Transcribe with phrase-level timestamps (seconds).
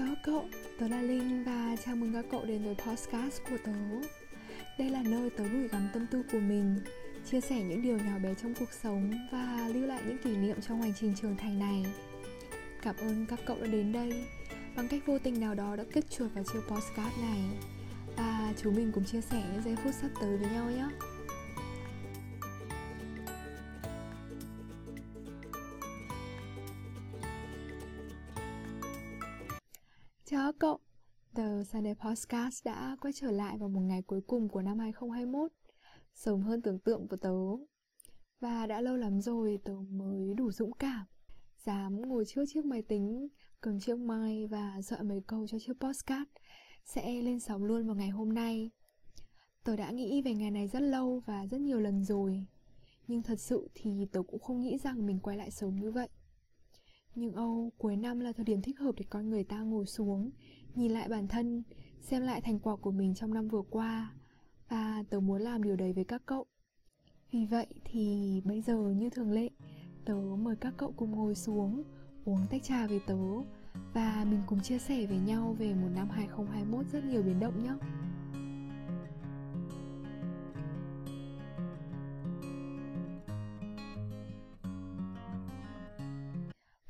[0.00, 0.44] Chào cậu,
[0.78, 3.72] tớ là Linh và chào mừng các cậu đến với podcast của tớ.
[4.78, 6.76] Đây là nơi tớ gửi gắm tâm tư của mình
[7.30, 10.60] Chia sẻ những điều nhỏ bé trong cuộc sống Và lưu lại những kỷ niệm
[10.60, 11.84] trong hành trình trưởng thành này.
[12.82, 14.24] Cảm ơn các cậu đã đến đây.
[14.76, 17.40] Bằng cách vô tình nào đó đã kích chuột vào chiếc podcast này.
[18.16, 20.86] Và chúng mình cùng chia sẻ những giây phút sắp tới với nhau nhé.
[30.30, 30.78] Chào cậu,
[31.34, 35.52] The Sunday Podcast đã quay trở lại vào một ngày cuối cùng của năm 2021
[36.14, 37.36] Sớm hơn tưởng tượng của tớ.
[38.40, 41.06] Và đã lâu lắm rồi tớ mới đủ dũng cảm.
[41.64, 43.28] Dám ngồi trước chiếc máy tính,
[43.60, 46.28] cầm chiếc mic và dọa mấy câu cho chiếc podcast
[46.84, 48.70] Sẽ lên sóng luôn vào ngày hôm nay.
[49.64, 52.46] Tớ đã nghĩ về ngày này rất lâu và rất nhiều lần rồi.
[53.06, 56.08] Nhưng thật sự thì tớ cũng không nghĩ rằng mình quay lại sớm như vậy
[57.14, 60.30] nhưng Âu, cuối năm là thời điểm thích hợp để con người ta ngồi xuống,
[60.74, 61.62] nhìn lại bản thân,
[62.00, 64.12] xem lại thành quả của mình trong năm vừa qua.
[64.68, 66.46] Và tớ muốn làm điều đấy với các cậu.
[67.32, 69.50] Vì vậy thì bây giờ như thường lệ,
[70.04, 71.82] tớ mời các cậu cùng ngồi xuống,
[72.24, 73.18] uống tách trà với tớ
[73.94, 77.64] và mình cùng chia sẻ với nhau về một năm 2021 rất nhiều biến động
[77.64, 77.72] nhé.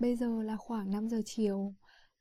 [0.01, 1.75] Bây giờ là khoảng 5 giờ chiều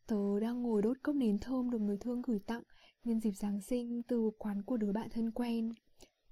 [0.08, 2.64] Tớ đang ngồi đốt cốc nến thơm được người thương gửi tặng
[3.04, 5.74] nhân dịp Giáng sinh từ quán của đứa bạn thân quen.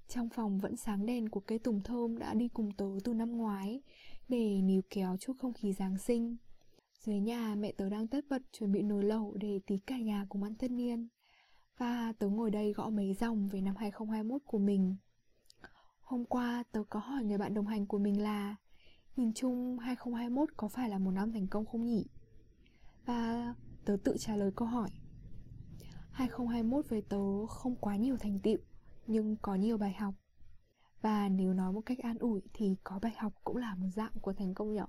[0.08, 3.32] Trong phòng vẫn sáng đèn của cây tùng thơm đã đi cùng tớ từ năm
[3.32, 3.82] ngoái
[4.30, 6.38] để níu kéo chút không khí Giáng sinh.
[7.00, 10.26] Dưới nhà mẹ tớ đang tất bật chuẩn bị nồi lẩu để tí cả nhà
[10.30, 11.08] cùng ăn tất niên.
[11.78, 14.96] Và tớ ngồi đây gõ mấy dòng về năm 2021 của mình.
[16.00, 18.56] Hôm qua tớ có hỏi người bạn đồng hành của mình là
[19.18, 22.06] Nhìn chung 2021 có phải là một năm thành công không nhỉ?
[23.06, 23.54] Và
[23.86, 24.90] tớ tự trả lời câu hỏi.
[26.12, 28.58] 2021 với tớ không quá nhiều thành tựu,
[29.08, 30.14] Nhưng có nhiều bài học.
[31.02, 34.14] Và nếu nói một cách an ủi thì có bài học cũng là một dạng
[34.22, 34.88] của thành công nhỏ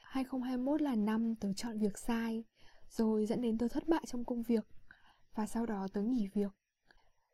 [0.00, 2.44] 2021 là năm tớ chọn việc sai,
[2.88, 4.66] Rồi dẫn đến tớ thất bại trong công việc,
[5.34, 6.52] Và sau đó tớ nghỉ việc.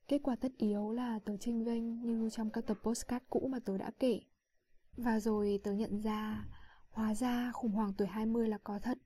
[0.09, 3.59] Kết quả tất yếu là tớ tranh vinh như trong các tập postcard cũ mà
[3.65, 4.21] tớ đã kể
[4.97, 6.44] và rồi tớ nhận ra,
[6.94, 8.99] Hóa ra khủng hoảng tuổi 20 là có thật.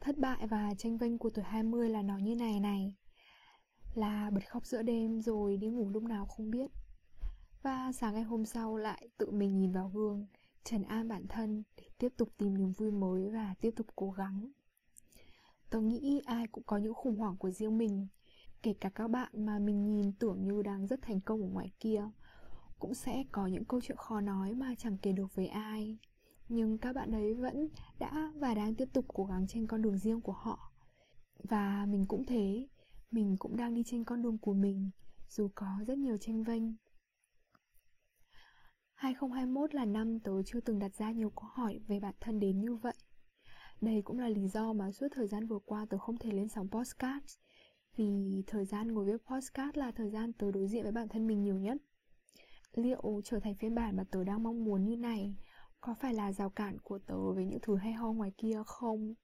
[0.00, 2.94] Thất bại và tranh vinh của tuổi 20 là nó như này này.
[3.94, 6.70] Là bật khóc giữa đêm rồi đi ngủ lúc nào không biết.
[7.62, 10.26] Và sáng ngày hôm sau lại tự mình nhìn vào gương
[10.64, 14.10] Trần an bản thân để tiếp tục tìm niềm vui mới và tiếp tục cố
[14.10, 14.50] gắng.
[15.70, 18.08] Tớ nghĩ ai cũng có những khủng hoảng của riêng mình,
[18.62, 21.72] Kể cả các bạn mà mình nhìn tưởng như đang rất thành công ở ngoài
[21.80, 22.10] kia
[22.84, 25.98] cũng sẽ có những câu chuyện khó nói mà chẳng kể được với ai.
[26.48, 27.68] Nhưng các bạn ấy vẫn
[27.98, 30.72] đã và đang tiếp tục cố gắng trên con đường riêng của họ.
[31.38, 32.68] Và mình cũng thế.
[33.10, 34.90] Mình cũng đang đi trên con đường của mình,
[35.28, 36.62] dù có rất nhiều tranh vênh.
[38.94, 42.60] 2021 là năm tớ chưa từng đặt ra nhiều câu hỏi về bản thân đến
[42.60, 42.96] như vậy.
[43.80, 46.48] Đây cũng là lý do mà suốt thời gian vừa qua tớ không thể lên
[46.48, 47.38] sóng postcard
[47.96, 51.26] vì thời gian ngồi viết postcard là thời gian tớ đối diện với bản thân
[51.26, 51.76] mình nhiều nhất
[52.74, 55.34] liệu trở thành phiên bản mà tớ đang mong muốn như này
[55.80, 59.14] có phải là rào cản của tớ với những thứ hay ho ngoài kia không?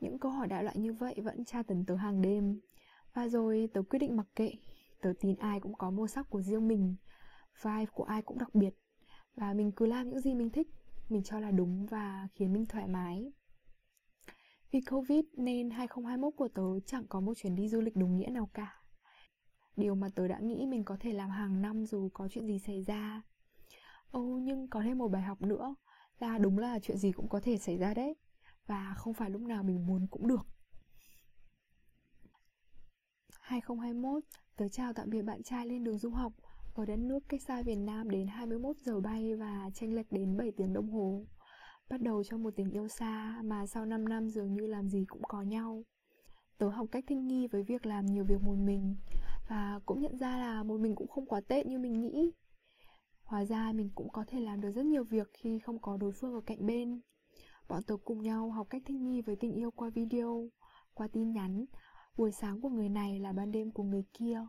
[0.00, 2.60] Những câu hỏi đại loại như vậy vẫn tra tấn tớ hàng đêm.
[3.14, 4.50] Và rồi tớ quyết định mặc kệ.
[5.00, 6.96] Tớ tin ai cũng có màu sắc của riêng mình.
[7.62, 8.74] Vibe của ai cũng đặc biệt.
[9.34, 10.68] Và mình cứ làm những gì mình thích.
[11.08, 13.32] Mình cho là đúng và khiến mình thoải mái.
[14.70, 18.30] Vì Covid nên 2021 của tớ chẳng có một chuyến đi du lịch đúng nghĩa
[18.30, 18.77] nào cả.
[19.78, 22.58] Điều mà tớ đã nghĩ mình có thể làm hàng năm dù có chuyện gì
[22.58, 23.22] xảy ra.
[24.10, 25.74] Ồ oh, nhưng có thêm một bài học nữa
[26.18, 28.14] Là đúng là chuyện gì cũng có thể xảy ra đấy
[28.66, 30.46] Và không phải lúc nào mình muốn cũng được.
[33.40, 34.22] 2021,
[34.56, 36.32] tớ chào tạm biệt bạn trai lên đường du học.
[36.74, 40.36] Ở đất nước cách xa Việt Nam đến 21 giờ bay và tranh lệch đến
[40.36, 41.24] 7 tiếng đồng hồ.
[41.88, 45.04] Bắt đầu cho một tình yêu xa mà sau 5 năm dường như làm gì
[45.08, 45.82] cũng có nhau.
[46.58, 48.96] Tớ học cách thích nghi với việc làm nhiều việc một mình
[49.48, 52.32] và cũng nhận ra là một mình cũng không quá tệ như mình nghĩ.
[53.22, 56.12] Hóa ra mình cũng có thể làm được rất nhiều việc khi không có đối
[56.12, 57.00] phương ở cạnh bên.
[57.68, 60.48] Bọn tớ cùng nhau học cách thích nghi với tình yêu qua video,
[60.94, 61.64] qua tin nhắn.
[62.16, 64.46] Buổi sáng của người này là ban đêm của người kia,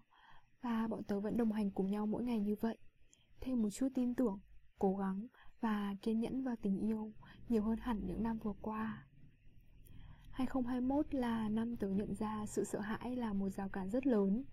[0.62, 2.78] và bọn tớ vẫn đồng hành cùng nhau mỗi ngày như vậy.
[3.42, 4.40] Thêm một chút tin tưởng,
[4.80, 5.28] cố gắng,
[5.62, 7.14] và kiên nhẫn vào tình yêu
[7.50, 9.06] nhiều hơn hẳn những năm vừa qua.
[10.32, 14.44] 2021 là năm tớ nhận ra sự sợ hãi là một rào cản rất lớn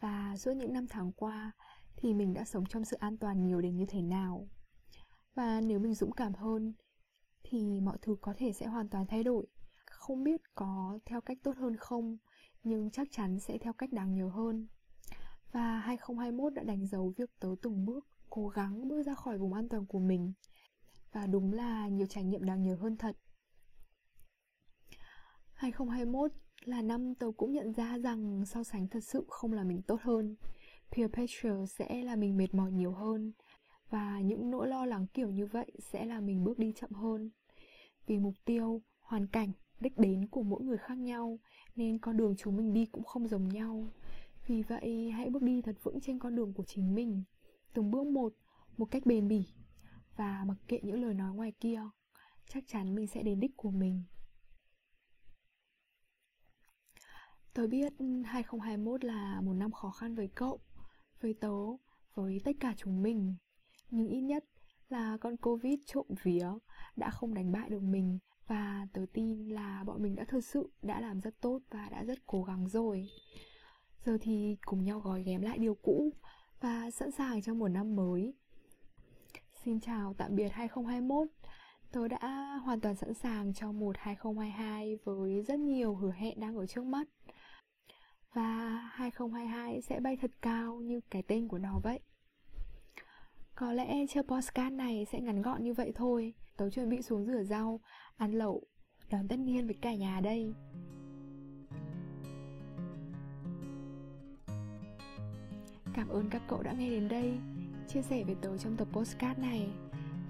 [0.00, 1.52] và suốt những năm tháng qua
[1.96, 4.48] thì mình đã sống trong sự an toàn nhiều đến như thế nào
[5.34, 6.74] và nếu mình dũng cảm hơn
[7.42, 9.46] thì mọi thứ có thể sẽ hoàn toàn thay đổi
[10.08, 12.16] không biết có theo cách tốt hơn không,
[12.62, 14.66] nhưng chắc chắn sẽ theo cách đáng nhớ hơn.
[15.52, 19.52] Và 2021 đã đánh dấu việc tớ từng bước cố gắng bước ra khỏi vùng
[19.52, 20.32] an toàn của mình.
[21.12, 23.16] Và đúng là nhiều trải nghiệm đáng nhớ hơn thật.
[25.52, 26.32] 2021
[26.64, 30.00] là năm tớ cũng nhận ra rằng so sánh thật sự không là mình tốt
[30.02, 30.36] hơn.
[30.90, 33.32] Peer pressure sẽ là mình mệt mỏi nhiều hơn
[33.90, 37.30] và những nỗi lo lắng kiểu như vậy sẽ là mình bước đi chậm hơn.
[38.06, 41.38] Vì mục tiêu, hoàn cảnh, đích đến của mỗi người khác nhau
[41.76, 43.86] nên con đường chúng mình đi cũng không giống nhau.
[44.46, 47.22] Vì vậy, hãy bước đi thật vững trên con đường của chính mình,
[47.74, 48.34] từng bước một,
[48.76, 49.46] một cách bền bỉ
[50.16, 51.80] và mặc kệ những lời nói ngoài kia,
[52.48, 54.02] chắc chắn mình sẽ đến đích của mình.
[57.58, 57.92] Tôi biết
[58.24, 60.60] 2021 là một năm khó khăn với cậu,
[61.20, 61.54] với tớ,
[62.14, 63.34] với tất cả chúng mình.
[63.90, 64.44] Nhưng ít nhất
[64.88, 66.46] là con Covid trộm vía
[66.96, 70.70] đã không đánh bại được mình và tớ tin là bọn mình đã thực sự
[70.82, 73.08] đã làm rất tốt và đã rất cố gắng rồi.
[74.04, 76.10] Giờ thì cùng nhau gói ghém lại điều cũ
[76.60, 78.34] và sẵn sàng cho một năm mới.
[79.64, 81.28] Xin chào tạm biệt 2021.
[81.92, 86.56] Tớ đã hoàn toàn sẵn sàng cho một 2022 với rất nhiều hứa hẹn đang
[86.56, 87.08] ở trước mắt.
[88.34, 92.00] Và 2022 sẽ bay thật cao như cái tên của nó vậy.
[93.54, 96.34] Có lẽ chiếc postcard này sẽ ngắn gọn như vậy thôi.
[96.56, 97.80] Tớ chuẩn bị xuống rửa rau,
[98.16, 98.62] ăn lẩu,
[99.10, 100.54] đón tất niên với cả nhà đây.
[105.94, 107.38] Cảm ơn các cậu đã nghe đến đây.
[107.88, 109.68] Chia sẻ với tớ trong tập postcard này.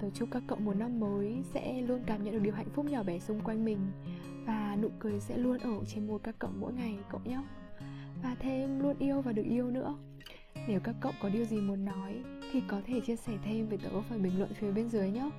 [0.00, 2.86] Tớ chúc các cậu một năm mới sẽ luôn cảm nhận được điều hạnh phúc
[2.86, 3.78] nhỏ bé xung quanh mình.
[4.46, 7.38] Và nụ cười sẽ luôn ở trên môi các cậu mỗi ngày cậu nhé.
[8.22, 9.94] Và thêm luôn yêu và được yêu nữa.
[10.68, 12.22] Nếu các cậu có điều gì muốn nói,
[12.52, 15.10] thì có thể chia sẻ thêm với tớ ở phần bình luận phía bên dưới
[15.10, 15.30] nhé.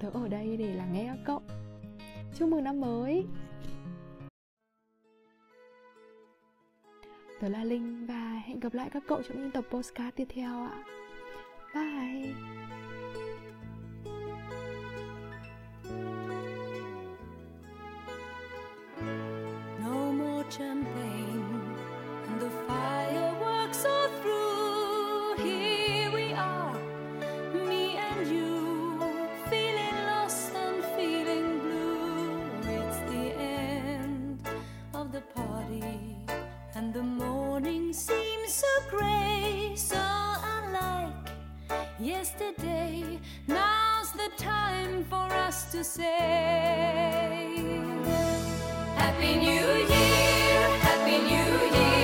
[0.00, 1.42] Tớ ở đây để lắng nghe các cậu.
[2.34, 3.24] Chúc mừng năm mới!
[7.40, 10.62] Tớ là Linh và hẹn gặp lại các cậu trong những tập postcard tiếp theo
[10.62, 10.84] ạ.
[11.74, 12.34] Bye!
[19.78, 20.99] No more champagne
[38.50, 41.30] so grey So unlike
[42.00, 43.20] yesterday.
[43.46, 47.54] Now's the time for us to say
[48.96, 51.99] Happy New Year, Happy New Year